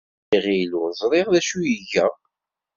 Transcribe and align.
Iɣil 0.35 0.71
ur 0.81 0.89
ẓriɣ 0.99 1.27
d 1.33 1.35
acu 1.39 1.57
ay 1.61 1.69
iga. 1.79 2.07